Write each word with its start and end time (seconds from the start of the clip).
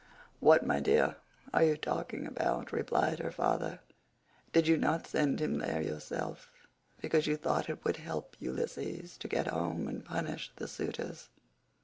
"What, 0.39 0.65
my 0.65 0.79
dear, 0.79 1.17
are 1.53 1.61
you 1.63 1.77
talking 1.77 2.25
about?" 2.25 2.71
replied 2.71 3.19
her 3.19 3.31
father, 3.31 3.81
"did 4.51 4.65
you 4.67 4.75
not 4.75 5.05
send 5.05 5.39
him 5.39 5.59
there 5.59 5.79
yourself, 5.79 6.49
because 6.99 7.27
you 7.27 7.37
thought 7.37 7.69
it 7.69 7.85
would 7.85 7.97
help 7.97 8.35
Ulysses 8.39 9.15
to 9.17 9.27
get 9.27 9.45
home 9.45 9.87
and 9.87 10.03
punish 10.03 10.51
the 10.55 10.67
suitors? 10.67 11.29